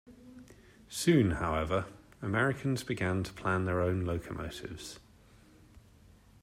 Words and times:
Soon, 0.89 1.33
however, 1.33 1.85
Americans 2.23 2.81
began 2.83 3.21
to 3.21 3.31
plan 3.33 3.65
their 3.65 3.81
own 3.81 4.01
locomotives. 4.03 4.99